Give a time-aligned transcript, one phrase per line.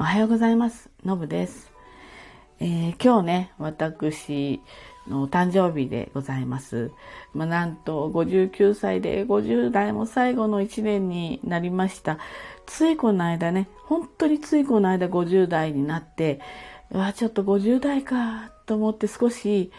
[0.00, 0.88] おはようございます。
[1.04, 1.70] のぶです。
[2.58, 4.62] えー、今日ね、私
[5.06, 6.90] の誕生日でございます。
[7.34, 12.18] まあ、なんと59歳で50代も最後の1年になりました。
[12.64, 16.40] ついこの間ね、本当についこの間50代になって、
[16.90, 19.70] うわ、ちょっと50代かと思って少し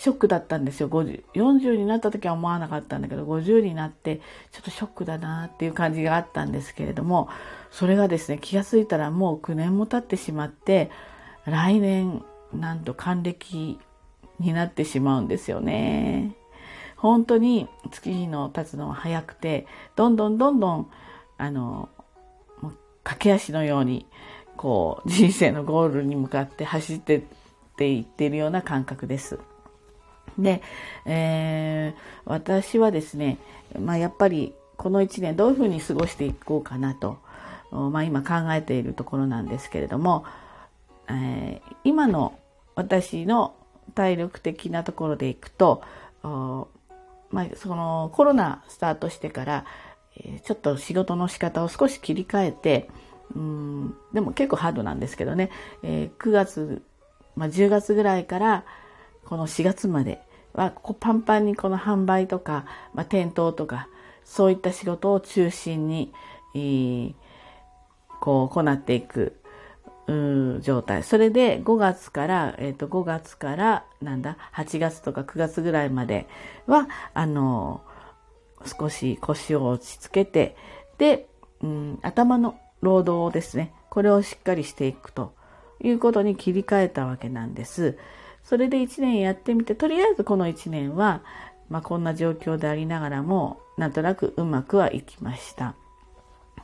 [0.00, 0.88] ショックだったんですよ。
[0.88, 7.28] 50 40になった時は思わなかったんだけど、50になってちょっとショックだなっていう感じがあったんですけれども、
[7.70, 10.90] それがですね、気がついたらもう9年も経ってしまって、
[11.44, 12.24] 来年、
[12.54, 13.78] なんと還暦
[14.38, 16.34] になってしまうんですよね。
[16.96, 20.90] 本当に月日の経つのは早くて、どんどんどんどん、
[21.36, 21.90] あの、
[23.04, 24.06] 駆け足のように、
[24.56, 27.22] こう、人生のゴールに向かって走ってっ
[27.76, 29.38] ていってるような感覚です。
[30.42, 30.62] で、
[31.06, 33.38] えー、私はですね、
[33.78, 37.18] まあ、やっぱりこの1年どういうふうに過ごしていこうかなと
[37.70, 40.24] まあ、今考えているところなんですけれども、
[41.08, 42.38] えー、今の
[42.74, 43.54] 私の
[43.94, 45.82] 体力的なところでいくと、
[46.22, 49.64] まあ、そのコロナスタートしてから、
[50.44, 52.90] ちょっと仕事の仕方を少し切り替えて、
[53.34, 55.50] うんでも結構ハードなんですけどね、
[55.84, 56.82] えー、9月、
[57.36, 58.64] まあ、10月ぐらいから
[59.24, 60.20] この4月まで
[60.54, 63.88] はパンパンにこの販売とか、まあ、店頭とか
[64.24, 66.12] そういった仕事を中心に、
[66.54, 67.14] えー
[68.20, 69.36] こう行っていく
[70.60, 71.04] 状態。
[71.04, 76.28] それで5月から、え、ー、と5月からなんだ8月とか9月ぐらいまで
[76.66, 77.82] はあの
[78.66, 80.56] 少し腰を落ち着けて
[80.98, 81.28] で、
[81.62, 85.32] うん、頭の労働ですねこれをしっかりしていくと
[85.80, 87.96] いうことに切り替えたわけなんです。
[88.44, 91.22] それで1年やってみてとりあえずこの1年は、
[91.68, 95.74] まあ、こんな状況でありながらもなんとなくうまくはいきました。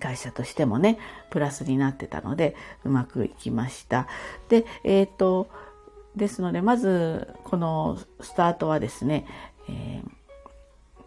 [0.00, 0.98] 会社としてもね、
[1.30, 4.08] プラスになってたので、うまくいきました。
[4.48, 5.48] で、えっ、ー、と、
[6.16, 9.26] ですので、まず、このスタートはですね、
[9.68, 10.10] えー、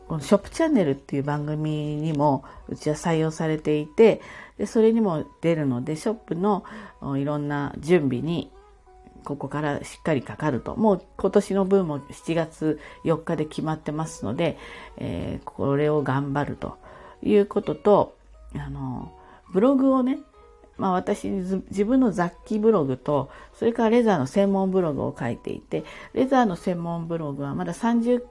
[0.07, 4.21] このショップチャンネルっていう番組にもうちは採用されていて、
[4.57, 6.63] でそれにも出るので、ショップの
[7.17, 8.51] いろんな準備に
[9.25, 10.75] ここからしっかりかかると。
[10.77, 14.57] もう今年の分も7月4日で決まってますので、
[14.97, 16.77] えー、これを頑張ると
[17.21, 18.15] いうことと、
[18.55, 19.11] あの、
[19.51, 20.19] ブログをね、
[20.77, 25.83] まあ私、自分の雑記ブログと、それからレザーの専門ブログを書いていて、
[26.13, 28.23] レザーの専門ブログはまだ30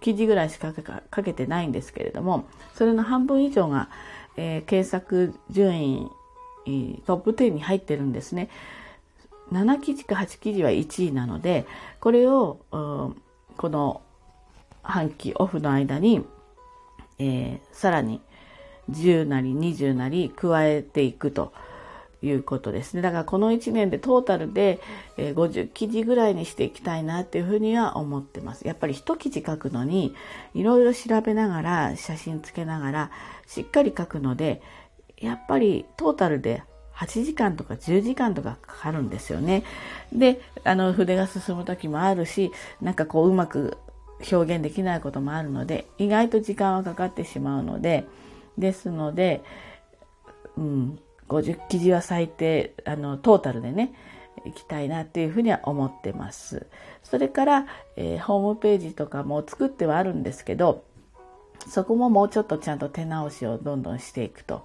[0.00, 0.72] 記事ぐらいしか
[1.14, 3.90] 書けてないんですけれども、それの半分以上が、
[4.36, 6.10] えー、検索順位
[7.06, 8.48] トップ10に入ってるんですね。
[9.52, 11.66] 7記事か8記事は1位なので、
[12.00, 14.02] これを、この
[14.82, 16.24] 半期オフの間に、
[17.18, 18.20] えー、さらに
[18.90, 21.52] 10なり20なり加えていくと
[22.22, 23.02] いうことですね。
[23.02, 24.80] だからこの1年でトータルで
[25.16, 28.66] 50記事ぐらいにしていきたいなっていうふうには思ってます。
[28.66, 30.14] やっぱり一記事書くのに
[30.54, 33.10] いろいろ調べながら写真つけながら
[33.46, 34.60] しっかり書くので
[35.18, 36.62] やっぱりトータルで
[37.00, 39.64] 8時間とか10時間とかかかるんですよね。
[40.12, 42.52] で、あの筆が進む時もあるし、
[42.82, 43.78] なんかこううまく
[44.30, 48.06] 表現できないこともあるので、意外と時間はかかってしまうので、
[48.58, 49.42] ですので、
[50.58, 53.94] うん、50記事は最低、あの、トータルでね、
[54.44, 56.66] 行きたいなっていうふうには思ってます。
[57.02, 57.66] それから、
[57.96, 60.84] えー、ホームページとかも作ってはあるんですけど、
[61.66, 64.64] そこももうちょっとちゃんと手直しをどんどんしていくと。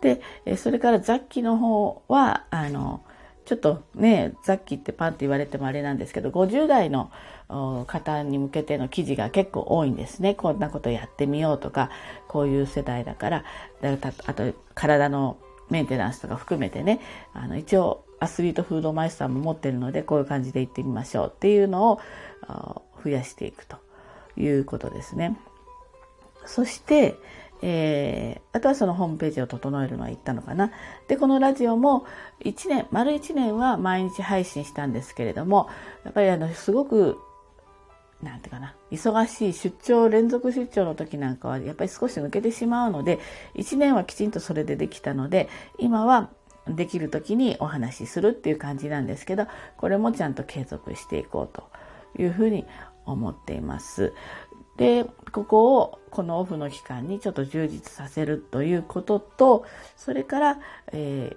[0.00, 0.20] で、
[0.56, 3.02] それから雑記の方は、あの、
[3.44, 7.10] ちょっとね、雑記ってパンって言われてもあれなんですけど、50代の
[7.86, 10.34] 方に向けての記事が結構多いんですね。
[10.34, 11.90] こんなことやってみようとか、
[12.28, 13.44] こういう世代だから、
[14.26, 15.38] あと体の
[15.70, 17.00] メンテナンスとか含めてね、
[17.32, 22.00] あの一応アスリートフードマイスターも持ってるので、こういう感じで行ってみましょうっていうのを
[23.02, 23.78] 増やしていくと
[24.36, 25.38] いうことですね。
[26.44, 27.14] そして、
[27.62, 30.70] えー、あとはそのホームページを整えるのは言ったのかな。
[31.08, 32.06] で、このラジオも
[32.44, 35.68] 1年、丸1年は毎日配信したんですけれども、
[36.04, 37.18] やっぱりあの、すごく、
[38.22, 43.18] なんていうかな、忙しい出張、連続出張の時なんかはやっぱり少し抜けてしまうので、
[43.54, 46.30] 1年はきちんとそれでできたので、今は
[46.66, 49.46] できる時にお話しするっていう感じなんですけど、
[49.76, 51.68] これもちゃんと継続していこうと
[52.20, 52.66] いうふうに
[53.06, 54.12] 思っています。
[54.78, 59.66] で、ここをこのオフの期間にちょっと充実させるということと、
[59.96, 60.58] それから、
[60.92, 61.36] えー、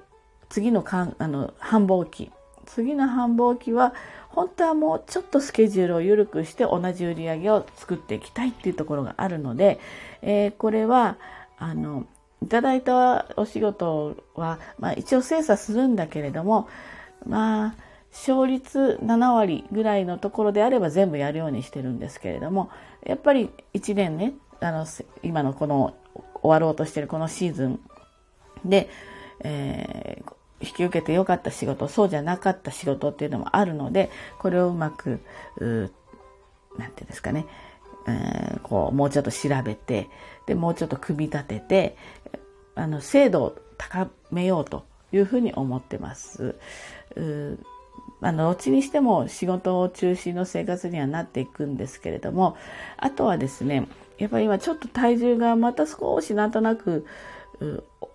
[0.49, 2.31] 次のかんあの繁忙期。
[2.65, 3.93] 次の繁忙期は、
[4.29, 9.79] 本当はもうちょっとスケジュールを緩くして同じ売り上げを作っていきたいっていうところがあるので、
[10.21, 11.17] えー、これは、
[11.57, 12.05] あの、
[12.43, 16.69] いただいたお仕事は、まあ一応精査するんだけれども、
[17.25, 17.75] まあ、
[18.11, 22.69] 勝率7割ぐらいのところであれば全部やるようにしてるんですけれども、
[23.05, 24.85] やっぱり1年ね、あの、
[25.23, 25.95] 今のこの
[26.41, 27.79] 終わろうとしてるこのシーズン
[28.65, 28.89] で、
[29.43, 35.21] えー、引き受けてよかった仕事、そうじゃなかった仕事っていうのもあるので、これをうまく、
[35.57, 35.91] う
[36.77, 37.45] なんていうんですかね、
[38.07, 40.09] えー、こう、もうちょっと調べて、
[40.47, 41.97] で、もうちょっと組み立てて、
[42.75, 46.55] あの、精度を高めようというふうに思ってます。
[48.21, 52.55] あの、どっちにしても仕事を中心の生活にはなっていくんですけれども、
[52.97, 53.87] あとはですね、
[54.17, 57.05] やっぱり今ちょっと体重がまた少しなんとなく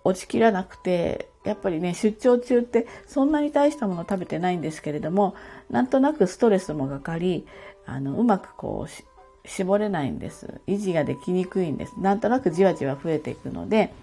[0.03, 5.35] 落ちきらなくて、やっぱりね、出張中ってそんなに大したもの食べてないんですけれども、
[5.69, 7.45] なんとなくストレスもかかり、
[7.85, 10.59] あの、うまくこう、絞れないんです。
[10.67, 11.93] 維持ができにくいんです。
[11.99, 13.93] なんとなくじわじわ増えていくので、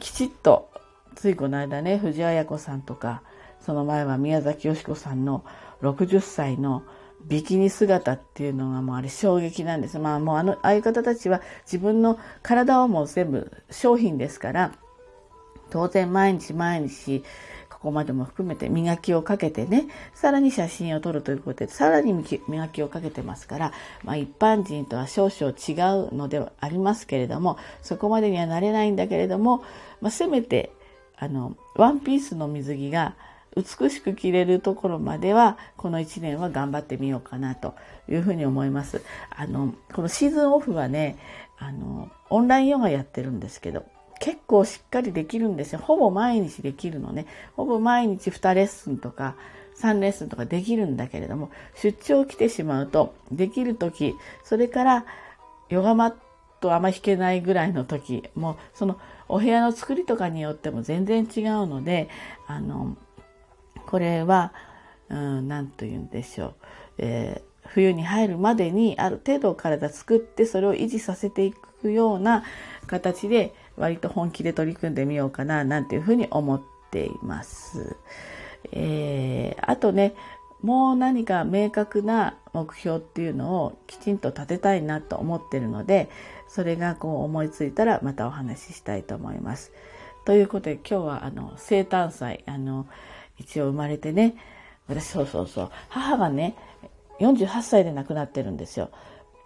[0.00, 0.68] きちっと、
[1.14, 3.22] ついこの間ね、藤あや子さんとか、
[3.60, 5.44] その前は宮崎美子さんの
[5.82, 6.82] 60歳の
[7.24, 9.98] ビキニ姿っていうのがもうあれ衝撃なんです。
[9.98, 14.72] まあもうあの、ああいう方たちは自分の体はもう全部商品ですから、
[15.70, 17.24] 当然毎日毎日
[17.68, 22.12] ここまでも含めて磨きをかけてね、さらに写真を撮るということで、さらに
[22.48, 23.72] 磨きをかけてますから、
[24.04, 25.72] まあ一般人とは少々違
[26.08, 29.64] うのではありますけれども、そこまでにはなれないんだけれども、
[30.00, 30.72] まあせめて、
[31.16, 33.16] あの、ワンピースの水着が
[33.56, 37.74] 美しく着れるところまでは、この1年は頑張ってみようかなと
[38.08, 39.02] いうふうに思います。
[39.30, 41.16] あの、このシーズンオフはね、
[41.58, 43.84] あの、オンラインヨガやってるんですけど、
[44.20, 45.78] 結構しっかりできるんですよ。
[45.78, 47.26] ほぼ毎日できるのね。
[47.56, 49.36] ほぼ毎日2レッスンとか
[49.78, 55.06] 3レッスンとかできるんだけれども、出張来てしまうと、できる時、それから
[55.68, 56.14] ヨガマッ
[56.60, 58.98] トあんま引けないぐらいの時、もその
[59.28, 62.08] お部屋の作りとかによっても全然違うので、
[62.46, 62.96] あの、
[63.86, 64.52] これは、
[65.08, 66.54] うん、なんと言うんでしょう。
[66.98, 72.44] えー、冬に入るまでにある程度体作ってそれを維持させていくような
[72.86, 77.96] 形で割と本気で取り組んでみようかななんていうふうに思っています。
[78.72, 80.14] えー、あとね、
[80.62, 86.08] もう何か明確な目標っていうのをきちんと立てたいなと思ってるので、
[86.48, 89.72] それがこう思いついたらまたお話ししたいと思います。
[90.24, 92.86] ということで今日はあの生誕祭、あの、
[93.38, 94.34] 一応生まれてね、
[94.88, 96.54] 私そうそうそう、母がね、
[97.20, 98.90] 48歳で亡くなってるんですよ。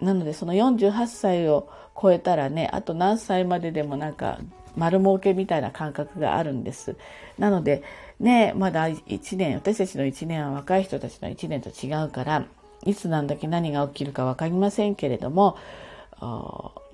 [0.00, 1.68] なのでその48歳を
[2.00, 4.38] 超えたらね、あと何歳まででもなんか
[4.76, 6.96] 丸儲けみたいな感覚があるんです。
[7.38, 7.82] なので、
[8.18, 12.44] ね、まだ1年、私たちの1年は若い人たちの1年と違うから、
[12.84, 15.56] いつ何時何が起きるかわかりませんけれども、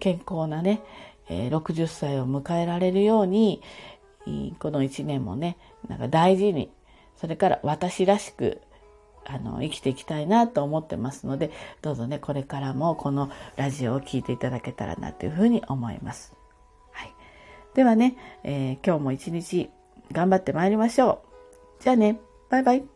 [0.01, 0.81] 健康なね、
[1.29, 3.63] 60歳を迎えられるように、
[4.59, 5.57] この1年もね、
[5.89, 6.71] なんか大事に
[7.17, 8.61] それから私らしく
[9.25, 11.51] あの生きていきたいなと思ってますので
[11.83, 16.35] どうぞねこれからもこのラジオを聴いていただけたらなというふうに思います。
[16.93, 17.13] はい、
[17.75, 19.71] ではね、えー、今日も一日
[20.13, 21.23] 頑張ってまいりましょ
[21.81, 21.83] う。
[21.83, 22.96] じゃあねバイバイ。